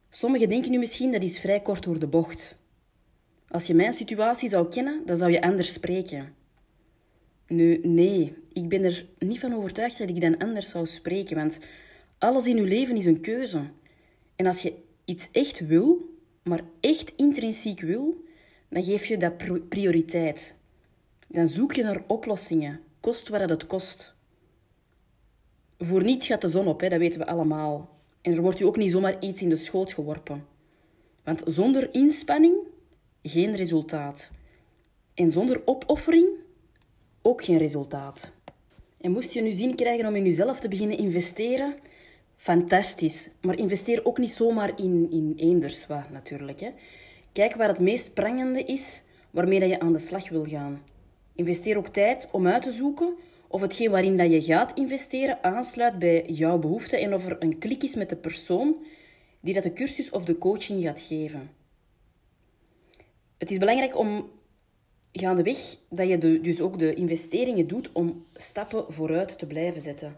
Sommigen 0.09 0.49
denken 0.49 0.71
nu 0.71 0.77
misschien 0.77 1.11
dat 1.11 1.23
is 1.23 1.39
vrij 1.39 1.59
kort 1.61 1.83
door 1.83 1.99
de 1.99 2.07
bocht. 2.07 2.57
Als 3.47 3.67
je 3.67 3.73
mijn 3.73 3.93
situatie 3.93 4.49
zou 4.49 4.67
kennen, 4.67 5.01
dan 5.05 5.17
zou 5.17 5.31
je 5.31 5.41
anders 5.41 5.73
spreken. 5.73 6.33
Nu, 7.47 7.79
nee, 7.83 8.33
ik 8.53 8.69
ben 8.69 8.83
er 8.83 9.05
niet 9.19 9.39
van 9.39 9.53
overtuigd 9.53 9.97
dat 9.97 10.09
ik 10.09 10.21
dan 10.21 10.37
anders 10.37 10.69
zou 10.69 10.85
spreken, 10.85 11.35
want 11.35 11.59
alles 12.17 12.47
in 12.47 12.57
uw 12.57 12.65
leven 12.65 12.95
is 12.95 13.05
een 13.05 13.21
keuze. 13.21 13.61
En 14.35 14.45
als 14.45 14.61
je 14.61 14.73
iets 15.05 15.27
echt 15.31 15.67
wil, 15.67 16.17
maar 16.49 16.63
echt 16.79 17.13
intrinsiek 17.15 17.81
wil, 17.81 18.23
dan 18.69 18.83
geef 18.83 19.05
je 19.05 19.17
dat 19.17 19.69
prioriteit. 19.69 20.55
Dan 21.27 21.47
zoek 21.47 21.73
je 21.73 21.83
naar 21.83 22.03
oplossingen, 22.07 22.79
kost 22.99 23.29
wat 23.29 23.49
het 23.49 23.67
kost. 23.67 24.13
Voor 25.77 26.03
niets 26.03 26.27
gaat 26.27 26.41
de 26.41 26.47
zon 26.47 26.67
op, 26.67 26.81
hè, 26.81 26.89
dat 26.89 26.99
weten 26.99 27.19
we 27.19 27.27
allemaal. 27.27 27.97
En 28.21 28.33
er 28.33 28.41
wordt 28.41 28.57
je 28.57 28.65
ook 28.65 28.77
niet 28.77 28.91
zomaar 28.91 29.19
iets 29.19 29.41
in 29.41 29.49
de 29.49 29.55
schoot 29.55 29.93
geworpen. 29.93 30.45
Want 31.23 31.41
zonder 31.45 31.93
inspanning 31.93 32.55
geen 33.23 33.55
resultaat. 33.55 34.29
En 35.13 35.31
zonder 35.31 35.61
opoffering 35.65 36.27
ook 37.21 37.43
geen 37.43 37.57
resultaat. 37.57 38.31
En 39.01 39.11
moest 39.11 39.33
je 39.33 39.41
nu 39.41 39.51
zin 39.51 39.75
krijgen 39.75 40.07
om 40.07 40.15
in 40.15 40.23
jezelf 40.23 40.59
te 40.59 40.67
beginnen 40.67 40.97
investeren, 40.97 41.75
fantastisch. 42.39 43.29
Maar 43.41 43.57
investeer 43.57 44.05
ook 44.05 44.17
niet 44.17 44.31
zomaar 44.31 44.79
in, 44.79 45.11
in 45.11 45.33
eenders 45.37 45.87
wat, 45.87 46.09
natuurlijk. 46.09 46.59
Hè. 46.59 46.69
Kijk 47.31 47.55
waar 47.55 47.67
het 47.67 47.79
meest 47.79 48.13
prangende 48.13 48.63
is 48.63 49.03
waarmee 49.31 49.59
dat 49.59 49.69
je 49.69 49.79
aan 49.79 49.93
de 49.93 49.99
slag 49.99 50.29
wil 50.29 50.45
gaan. 50.45 50.81
Investeer 51.35 51.77
ook 51.77 51.87
tijd 51.87 52.29
om 52.31 52.47
uit 52.47 52.63
te 52.63 52.71
zoeken 52.71 53.13
of 53.47 53.61
hetgeen 53.61 53.91
waarin 53.91 54.17
dat 54.17 54.31
je 54.31 54.41
gaat 54.41 54.77
investeren 54.77 55.43
aansluit 55.43 55.99
bij 55.99 56.25
jouw 56.25 56.57
behoeften 56.57 56.99
en 56.99 57.13
of 57.13 57.25
er 57.25 57.35
een 57.39 57.57
klik 57.57 57.83
is 57.83 57.95
met 57.95 58.09
de 58.09 58.15
persoon 58.15 58.75
die 59.39 59.53
dat 59.53 59.63
de 59.63 59.73
cursus 59.73 60.09
of 60.09 60.25
de 60.25 60.37
coaching 60.37 60.83
gaat 60.83 61.01
geven. 61.01 61.49
Het 63.37 63.51
is 63.51 63.57
belangrijk 63.57 63.97
om 63.97 64.29
gaandeweg 65.11 65.77
dat 65.89 66.07
je 66.07 66.41
dus 66.41 66.61
ook 66.61 66.79
de 66.79 66.93
investeringen 66.93 67.67
doet 67.67 67.91
om 67.91 68.25
stappen 68.33 68.93
vooruit 68.93 69.37
te 69.37 69.45
blijven 69.45 69.81
zetten. 69.81 70.17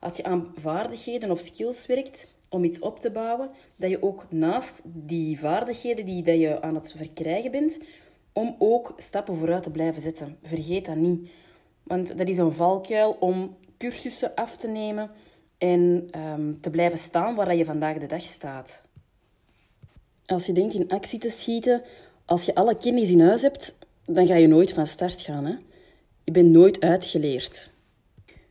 Als 0.00 0.16
je 0.16 0.24
aan 0.24 0.52
vaardigheden 0.54 1.30
of 1.30 1.40
skills 1.40 1.86
werkt 1.86 2.36
om 2.48 2.64
iets 2.64 2.78
op 2.78 3.00
te 3.00 3.10
bouwen, 3.10 3.50
dat 3.76 3.90
je 3.90 4.02
ook 4.02 4.26
naast 4.30 4.80
die 4.84 5.38
vaardigheden 5.38 6.06
die 6.06 6.22
dat 6.22 6.38
je 6.38 6.62
aan 6.62 6.74
het 6.74 6.94
verkrijgen 6.96 7.50
bent, 7.50 7.80
om 8.32 8.56
ook 8.58 8.94
stappen 8.96 9.36
vooruit 9.36 9.62
te 9.62 9.70
blijven 9.70 10.02
zetten. 10.02 10.38
Vergeet 10.42 10.86
dat 10.86 10.96
niet. 10.96 11.30
Want 11.82 12.18
dat 12.18 12.28
is 12.28 12.38
een 12.38 12.52
valkuil 12.52 13.16
om 13.20 13.56
cursussen 13.78 14.34
af 14.34 14.56
te 14.56 14.68
nemen 14.68 15.10
en 15.58 16.08
ehm, 16.10 16.52
te 16.60 16.70
blijven 16.70 16.98
staan 16.98 17.34
waar 17.34 17.54
je 17.54 17.64
vandaag 17.64 17.98
de 17.98 18.06
dag 18.06 18.22
staat. 18.22 18.84
Als 20.26 20.46
je 20.46 20.52
denkt 20.52 20.74
in 20.74 20.88
actie 20.88 21.18
te 21.18 21.30
schieten, 21.30 21.82
als 22.24 22.44
je 22.44 22.54
alle 22.54 22.76
kennis 22.76 23.10
in 23.10 23.20
huis 23.20 23.42
hebt, 23.42 23.76
dan 24.04 24.26
ga 24.26 24.34
je 24.34 24.46
nooit 24.46 24.72
van 24.72 24.86
start 24.86 25.20
gaan. 25.20 25.44
Hè? 25.44 25.54
Je 26.24 26.32
bent 26.32 26.50
nooit 26.50 26.80
uitgeleerd. 26.80 27.70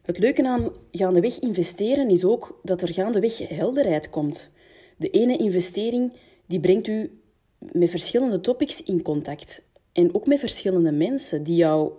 Het 0.10 0.18
leuke 0.18 0.48
aan 0.48 0.72
gaandeweg 0.92 1.40
investeren 1.40 2.10
is 2.10 2.24
ook 2.24 2.60
dat 2.64 2.82
er 2.82 2.94
gaandeweg 2.94 3.48
helderheid 3.48 4.10
komt. 4.10 4.50
De 4.98 5.10
ene 5.10 5.38
investering 5.38 6.14
die 6.46 6.60
brengt 6.60 6.88
u 6.88 7.20
met 7.60 7.90
verschillende 7.90 8.40
topics 8.40 8.84
in 8.84 9.02
contact. 9.02 9.64
En 9.92 10.16
ook 10.16 10.26
met 10.26 10.40
verschillende 10.40 10.92
mensen 10.92 11.44
die 11.44 11.56
jou 11.56 11.92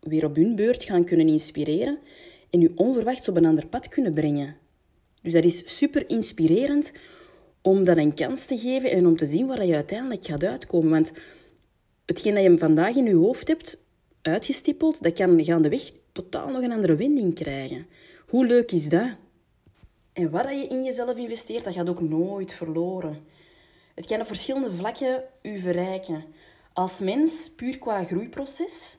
weer 0.00 0.24
op 0.24 0.36
hun 0.36 0.54
beurt 0.56 0.82
gaan 0.82 1.04
kunnen 1.04 1.28
inspireren 1.28 1.98
en 2.50 2.62
u 2.62 2.72
onverwachts 2.74 3.28
op 3.28 3.36
een 3.36 3.46
ander 3.46 3.66
pad 3.66 3.88
kunnen 3.88 4.14
brengen. 4.14 4.56
Dus 5.22 5.32
dat 5.32 5.44
is 5.44 5.78
super 5.78 6.08
inspirerend 6.08 6.92
om 7.62 7.84
dat 7.84 7.96
een 7.96 8.14
kans 8.14 8.46
te 8.46 8.56
geven 8.56 8.90
en 8.90 9.06
om 9.06 9.16
te 9.16 9.26
zien 9.26 9.46
waar 9.46 9.66
je 9.66 9.74
uiteindelijk 9.74 10.24
gaat 10.24 10.44
uitkomen. 10.44 10.90
Want 10.90 11.12
hetgeen 12.06 12.34
dat 12.34 12.42
je 12.42 12.58
vandaag 12.58 12.96
in 12.96 13.04
je 13.04 13.14
hoofd 13.14 13.48
hebt 13.48 13.86
uitgestippeld, 14.28 15.02
dat 15.02 15.12
kan 15.12 15.44
gaandeweg 15.44 15.92
totaal 16.12 16.48
nog 16.48 16.62
een 16.62 16.72
andere 16.72 16.96
wending 16.96 17.34
krijgen. 17.34 17.86
Hoe 18.26 18.46
leuk 18.46 18.72
is 18.72 18.88
dat? 18.88 19.08
En 20.12 20.30
wat 20.30 20.48
je 20.48 20.66
in 20.66 20.84
jezelf 20.84 21.16
investeert, 21.16 21.64
dat 21.64 21.74
gaat 21.74 21.88
ook 21.88 22.00
nooit 22.00 22.54
verloren. 22.54 23.26
Het 23.94 24.06
kan 24.06 24.20
op 24.20 24.26
verschillende 24.26 24.74
vlakken 24.74 25.24
u 25.42 25.58
verrijken. 25.58 26.24
Als 26.72 27.00
mens, 27.00 27.50
puur 27.56 27.78
qua 27.78 28.04
groeiproces. 28.04 28.96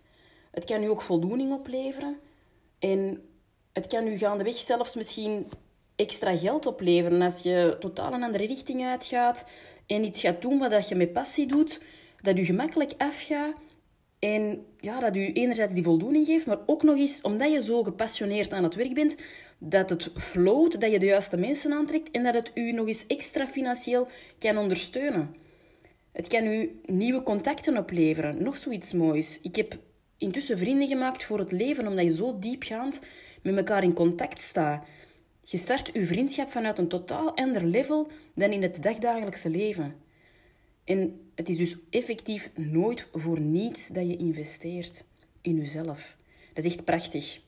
Het 0.52 0.66
kan 0.66 0.84
u 0.84 0.86
ook 0.86 1.02
voldoening 1.02 1.54
opleveren. 1.54 2.20
En 2.80 3.22
het 3.74 3.88
kan 3.88 4.08
u 4.08 4.18
gaandeweg 4.18 4.56
zelfs 4.56 4.96
misschien 4.96 5.48
extra 5.96 6.38
geld 6.38 6.66
opleveren 6.66 7.22
als 7.22 7.42
je 7.42 7.76
totaal 7.80 8.14
een 8.14 8.24
andere 8.24 8.46
richting 8.46 8.86
uitgaat 8.86 9.46
en 9.86 10.04
iets 10.04 10.22
gaat 10.22 10.42
doen 10.42 10.60
wat 10.60 10.88
je 10.88 10.96
met 10.96 11.14
passie 11.14 11.48
doet, 11.48 11.82
dat 12.22 12.38
u 12.38 12.46
gemakkelijk 12.46 12.94
afgaat 12.98 13.54
en 14.20 14.66
ja, 14.80 15.00
dat 15.00 15.16
u 15.16 15.32
enerzijds 15.32 15.74
die 15.74 15.84
voldoening 15.84 16.26
geeft, 16.26 16.46
maar 16.46 16.60
ook 16.66 16.84
nog 16.84 16.98
eens, 16.98 17.22
omdat 17.22 17.52
je 17.52 17.62
zo 17.62 17.84
gepassioneerd 17.84 18.54
aan 18.54 18.64
het 18.64 18.76
werk 18.76 18.94
bent, 18.94 19.16
dat 19.58 19.90
het 19.90 20.12
floot, 20.16 20.82
dat 20.82 20.92
je 20.92 21.00
de 21.00 21.06
juiste 21.06 21.38
mensen 21.38 21.74
aantrekt 21.74 22.12
en 22.12 22.24
dat 22.24 22.34
het 22.34 22.52
u 22.54 22.72
nog 22.72 22.88
eens 22.88 23.08
extra 23.08 23.48
financieel 23.48 24.08
kan 24.40 24.58
ondersteunen. 24.58 25.36
Het 26.12 26.28
kan 26.28 26.46
u 26.46 26.80
nieuwe 26.86 27.24
contacten 27.24 27.78
opleveren, 27.78 28.44
nog 28.44 28.58
zoiets 28.58 28.94
moois. 28.94 29.40
Ik 29.42 29.56
heb 29.56 29.78
intussen 30.18 30.58
vrienden 30.58 30.88
gemaakt 30.88 31.24
voor 31.24 31.40
het 31.40 31.52
leven, 31.52 31.88
omdat 31.88 32.06
je 32.06 32.14
zo 32.14 32.40
diepgaand 32.40 33.00
met 33.42 33.58
elkaar 33.58 33.84
in 33.84 33.94
contact 33.94 34.42
staat. 34.42 34.86
Je 35.42 35.58
start 35.58 35.90
je 35.94 36.06
vriendschap 36.06 36.52
vanuit 36.52 36.78
een 36.78 36.88
totaal 36.88 37.36
ander 37.36 37.66
level 37.66 38.12
dan 38.36 38.52
in 38.52 38.62
het 38.62 38.84
dagdagelijkse 38.84 39.50
leven. 39.50 39.96
En 40.84 41.29
het 41.40 41.50
is 41.50 41.58
dus 41.58 41.78
effectief 41.90 42.50
nooit 42.56 43.08
voor 43.14 43.40
niets 43.40 43.88
dat 43.88 44.08
je 44.08 44.18
investeert 44.18 45.04
in 45.42 45.56
jezelf. 45.56 46.18
Dat 46.54 46.64
is 46.64 46.74
echt 46.74 46.86
prachtig. 46.86 47.40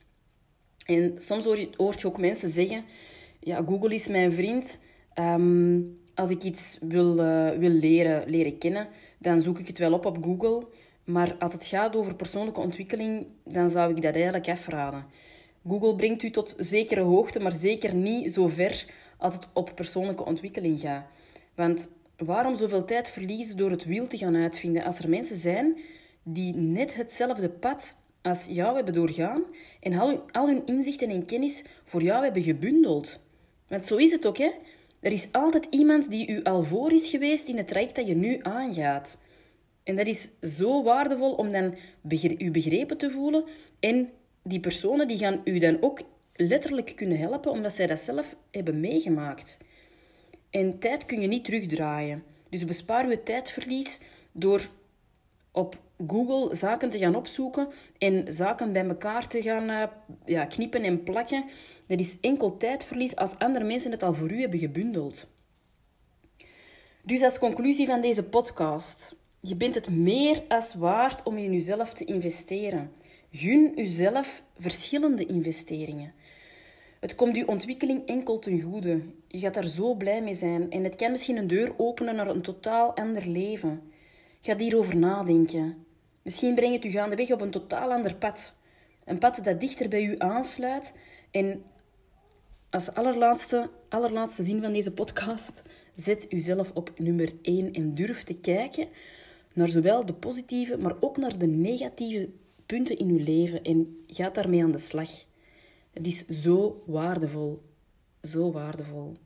En 0.86 1.14
soms 1.18 1.44
hoor 1.44 1.58
je, 1.58 1.68
hoort 1.76 2.00
je 2.00 2.06
ook 2.06 2.18
mensen 2.18 2.48
zeggen: 2.48 2.84
Ja, 3.40 3.62
Google 3.66 3.94
is 3.94 4.08
mijn 4.08 4.32
vriend. 4.32 4.78
Ehm, 5.14 5.80
als 6.14 6.30
ik 6.30 6.42
iets 6.42 6.78
wil, 6.80 7.18
uh, 7.18 7.50
wil 7.50 7.70
leren, 7.70 8.30
leren 8.30 8.58
kennen, 8.58 8.88
dan 9.18 9.40
zoek 9.40 9.58
ik 9.58 9.66
het 9.66 9.78
wel 9.78 9.92
op 9.92 10.06
op 10.06 10.24
Google. 10.24 10.66
Maar 11.04 11.36
als 11.38 11.52
het 11.52 11.66
gaat 11.66 11.96
over 11.96 12.14
persoonlijke 12.14 12.60
ontwikkeling, 12.60 13.26
dan 13.44 13.70
zou 13.70 13.94
ik 13.94 14.02
dat 14.02 14.14
eigenlijk 14.14 14.48
afraden. 14.48 15.04
Google 15.66 15.94
brengt 15.94 16.22
u 16.22 16.30
tot 16.30 16.54
zekere 16.58 17.00
hoogte, 17.00 17.40
maar 17.40 17.52
zeker 17.52 17.94
niet 17.94 18.32
zo 18.32 18.46
ver 18.46 18.86
als 19.18 19.34
het 19.34 19.48
op 19.52 19.72
persoonlijke 19.74 20.24
ontwikkeling 20.24 20.80
gaat. 20.80 21.06
Want 21.54 21.88
waarom 22.24 22.56
zoveel 22.56 22.84
tijd 22.84 23.10
verliezen 23.10 23.56
door 23.56 23.70
het 23.70 23.84
wiel 23.84 24.06
te 24.06 24.18
gaan 24.18 24.36
uitvinden 24.36 24.84
als 24.84 24.98
er 24.98 25.08
mensen 25.08 25.36
zijn 25.36 25.78
die 26.22 26.54
net 26.54 26.94
hetzelfde 26.94 27.48
pad 27.48 27.96
als 28.22 28.46
jou 28.46 28.74
hebben 28.74 28.94
doorgaan 28.94 29.42
en 29.80 29.98
al 29.98 30.08
hun, 30.08 30.20
al 30.32 30.46
hun 30.46 30.66
inzichten 30.66 31.08
en 31.08 31.24
kennis 31.24 31.64
voor 31.84 32.02
jou 32.02 32.24
hebben 32.24 32.42
gebundeld? 32.42 33.20
Want 33.68 33.86
zo 33.86 33.96
is 33.96 34.10
het 34.10 34.26
ook, 34.26 34.38
hè? 34.38 34.50
Er 35.00 35.12
is 35.12 35.28
altijd 35.32 35.66
iemand 35.70 36.10
die 36.10 36.28
u 36.28 36.42
al 36.42 36.62
voor 36.64 36.92
is 36.92 37.08
geweest 37.08 37.48
in 37.48 37.56
het 37.56 37.68
traject 37.68 37.94
dat 37.94 38.06
je 38.06 38.14
nu 38.14 38.38
aangaat. 38.42 39.18
En 39.82 39.96
dat 39.96 40.06
is 40.06 40.30
zo 40.42 40.82
waardevol 40.82 41.32
om 41.32 41.52
dan 41.52 41.74
u 42.38 42.50
begrepen 42.50 42.96
te 42.96 43.10
voelen. 43.10 43.44
En 43.80 44.10
die 44.42 44.60
personen 44.60 45.08
die 45.08 45.18
gaan 45.18 45.40
u 45.44 45.58
dan 45.58 45.78
ook 45.80 46.00
letterlijk 46.34 46.92
kunnen 46.96 47.18
helpen, 47.18 47.50
omdat 47.50 47.72
zij 47.72 47.86
dat 47.86 47.98
zelf 47.98 48.36
hebben 48.50 48.80
meegemaakt. 48.80 49.58
En 50.52 50.78
tijd 50.78 51.06
kun 51.06 51.20
je 51.20 51.26
niet 51.26 51.44
terugdraaien. 51.44 52.24
Dus 52.48 52.64
bespaar 52.64 53.08
je 53.08 53.22
tijdverlies 53.22 54.00
door 54.32 54.68
op 55.50 55.78
Google 56.06 56.54
zaken 56.54 56.90
te 56.90 56.98
gaan 56.98 57.14
opzoeken 57.14 57.68
en 57.98 58.32
zaken 58.32 58.72
bij 58.72 58.86
elkaar 58.86 59.28
te 59.28 59.42
gaan 59.42 59.70
uh, 59.70 59.82
ja, 60.24 60.44
knippen 60.44 60.82
en 60.82 61.02
plakken. 61.02 61.44
Dat 61.86 62.00
is 62.00 62.16
enkel 62.20 62.56
tijdverlies 62.56 63.16
als 63.16 63.38
andere 63.38 63.64
mensen 63.64 63.90
het 63.90 64.02
al 64.02 64.14
voor 64.14 64.30
u 64.30 64.40
hebben 64.40 64.58
gebundeld. 64.58 65.26
Dus 67.02 67.22
als 67.22 67.38
conclusie 67.38 67.86
van 67.86 68.00
deze 68.00 68.24
podcast. 68.24 69.16
Je 69.40 69.56
bent 69.56 69.74
het 69.74 69.90
meer 69.90 70.42
als 70.48 70.74
waard 70.74 71.22
om 71.22 71.36
in 71.36 71.52
jezelf 71.52 71.92
te 71.92 72.04
investeren. 72.04 72.92
Gun 73.30 73.72
jezelf 73.74 74.42
verschillende 74.58 75.26
investeringen. 75.26 76.12
Het 77.02 77.14
komt 77.14 77.36
uw 77.36 77.46
ontwikkeling 77.46 78.06
enkel 78.06 78.38
ten 78.38 78.60
goede. 78.60 79.00
Je 79.28 79.38
gaat 79.38 79.54
daar 79.54 79.68
zo 79.68 79.94
blij 79.94 80.22
mee 80.22 80.34
zijn 80.34 80.70
en 80.70 80.84
het 80.84 80.94
kan 80.94 81.10
misschien 81.10 81.36
een 81.36 81.46
deur 81.46 81.74
openen 81.76 82.14
naar 82.14 82.28
een 82.28 82.42
totaal 82.42 82.96
ander 82.96 83.26
leven. 83.28 83.82
Ga 84.40 84.56
hierover 84.56 84.96
nadenken. 84.96 85.86
Misschien 86.22 86.54
brengt 86.54 86.74
het 86.74 86.84
u 86.84 86.90
gaandeweg 86.90 87.30
op 87.30 87.40
een 87.40 87.50
totaal 87.50 87.92
ander 87.92 88.14
pad. 88.14 88.54
Een 89.04 89.18
pad 89.18 89.40
dat 89.44 89.60
dichter 89.60 89.88
bij 89.88 90.04
u 90.04 90.14
aansluit. 90.18 90.94
En 91.30 91.62
als 92.70 92.94
allerlaatste, 92.94 93.70
allerlaatste 93.88 94.42
zin 94.42 94.62
van 94.62 94.72
deze 94.72 94.92
podcast, 94.92 95.62
zet 95.94 96.26
uzelf 96.28 96.70
op 96.74 96.92
nummer 96.96 97.32
1 97.42 97.72
en 97.72 97.94
durf 97.94 98.22
te 98.22 98.34
kijken 98.34 98.88
naar 99.52 99.68
zowel 99.68 100.06
de 100.06 100.14
positieve, 100.14 100.78
maar 100.78 100.94
ook 101.00 101.16
naar 101.16 101.38
de 101.38 101.46
negatieve 101.46 102.28
punten 102.66 102.98
in 102.98 103.08
uw 103.08 103.24
leven 103.24 103.62
en 103.62 104.04
ga 104.06 104.30
daarmee 104.30 104.62
aan 104.62 104.72
de 104.72 104.78
slag. 104.78 105.30
Het 105.92 106.06
is 106.06 106.26
zo 106.26 106.82
waardevol. 106.86 107.62
Zo 108.22 108.52
waardevol. 108.52 109.16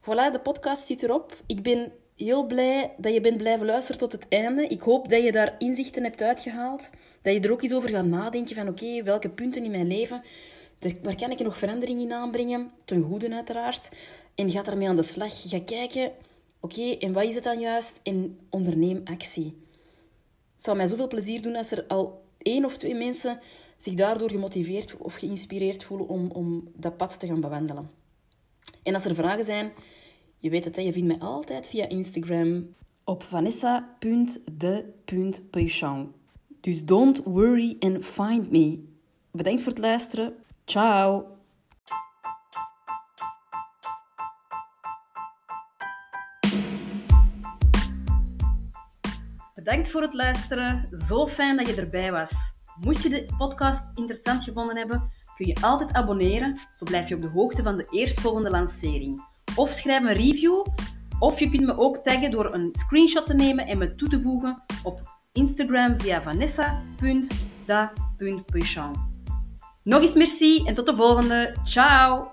Voilà, 0.00 0.32
de 0.32 0.40
podcast 0.42 0.86
zit 0.86 1.02
erop. 1.02 1.42
Ik 1.46 1.62
ben 1.62 1.92
heel 2.16 2.46
blij 2.46 2.94
dat 2.96 3.12
je 3.12 3.20
bent 3.20 3.36
blijven 3.36 3.66
luisteren 3.66 4.00
tot 4.00 4.12
het 4.12 4.26
einde. 4.28 4.66
Ik 4.66 4.82
hoop 4.82 5.08
dat 5.08 5.22
je 5.22 5.32
daar 5.32 5.54
inzichten 5.58 6.02
hebt 6.02 6.22
uitgehaald. 6.22 6.90
Dat 7.22 7.32
je 7.32 7.40
er 7.40 7.52
ook 7.52 7.62
eens 7.62 7.74
over 7.74 7.88
gaat 7.88 8.06
nadenken 8.06 8.54
van 8.54 8.68
oké, 8.68 9.02
welke 9.02 9.30
punten 9.30 9.64
in 9.64 9.70
mijn 9.70 9.86
leven, 9.86 10.22
waar 11.02 11.16
kan 11.16 11.30
ik 11.30 11.38
nog 11.38 11.58
verandering 11.58 12.00
in 12.00 12.12
aanbrengen? 12.12 12.70
Ten 12.84 13.02
goede 13.02 13.34
uiteraard. 13.34 13.88
En 14.34 14.50
ga 14.50 14.62
daarmee 14.62 14.88
aan 14.88 14.96
de 14.96 15.02
slag. 15.02 15.50
Ga 15.50 15.60
kijken, 15.60 16.12
oké, 16.60 16.96
en 16.98 17.12
wat 17.12 17.24
is 17.24 17.34
het 17.34 17.44
dan 17.44 17.60
juist? 17.60 18.00
En 18.02 18.38
onderneem 18.50 19.00
actie. 19.04 19.56
Het 20.54 20.64
zou 20.64 20.76
mij 20.76 20.86
zoveel 20.86 21.08
plezier 21.08 21.42
doen 21.42 21.56
als 21.56 21.70
er 21.70 21.84
al 21.88 22.24
één 22.38 22.64
of 22.64 22.76
twee 22.76 22.94
mensen 22.94 23.40
zich 23.82 23.94
daardoor 23.94 24.30
gemotiveerd 24.30 24.96
of 24.96 25.14
geïnspireerd 25.14 25.84
voelen 25.84 26.08
om, 26.08 26.30
om 26.30 26.68
dat 26.76 26.96
pad 26.96 27.20
te 27.20 27.26
gaan 27.26 27.40
bewandelen. 27.40 27.90
En 28.82 28.94
als 28.94 29.04
er 29.04 29.14
vragen 29.14 29.44
zijn, 29.44 29.72
je 30.38 30.50
weet 30.50 30.64
het, 30.64 30.76
je 30.76 30.92
vindt 30.92 31.08
mij 31.08 31.18
altijd 31.18 31.68
via 31.68 31.88
Instagram 31.88 32.74
op 33.04 33.22
vanessa.de.peuchon. 33.22 36.12
Dus 36.60 36.84
don't 36.84 37.22
worry 37.24 37.76
and 37.80 38.04
find 38.04 38.50
me. 38.50 38.84
Bedankt 39.30 39.60
voor 39.60 39.72
het 39.72 39.80
luisteren. 39.80 40.34
Ciao! 40.64 41.26
Bedankt 49.54 49.88
voor 49.88 50.02
het 50.02 50.14
luisteren. 50.14 50.88
Zo 51.06 51.28
fijn 51.28 51.56
dat 51.56 51.66
je 51.66 51.74
erbij 51.74 52.12
was. 52.12 52.60
Moest 52.80 53.02
je 53.02 53.08
de 53.08 53.26
podcast 53.38 53.84
interessant 53.94 54.44
gevonden 54.44 54.76
hebben, 54.76 55.10
kun 55.36 55.46
je 55.46 55.56
altijd 55.60 55.92
abonneren, 55.92 56.56
zo 56.76 56.84
blijf 56.84 57.08
je 57.08 57.14
op 57.14 57.22
de 57.22 57.28
hoogte 57.28 57.62
van 57.62 57.76
de 57.76 57.86
eerstvolgende 57.90 58.50
lancering. 58.50 59.24
Of 59.56 59.72
schrijf 59.72 60.02
een 60.02 60.12
review, 60.12 60.64
of 61.18 61.38
je 61.38 61.50
kunt 61.50 61.66
me 61.66 61.78
ook 61.78 61.96
taggen 61.96 62.30
door 62.30 62.54
een 62.54 62.68
screenshot 62.72 63.26
te 63.26 63.34
nemen 63.34 63.66
en 63.66 63.78
me 63.78 63.94
toe 63.94 64.08
te 64.08 64.22
voegen 64.22 64.62
op 64.82 65.10
Instagram 65.32 66.00
via 66.00 66.22
vanessa.da.peuchon. 66.22 68.92
Nog 69.84 70.00
eens 70.00 70.14
merci 70.14 70.66
en 70.66 70.74
tot 70.74 70.86
de 70.86 70.94
volgende. 70.94 71.56
Ciao! 71.64 72.31